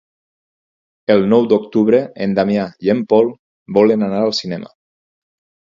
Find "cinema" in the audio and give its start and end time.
4.43-4.77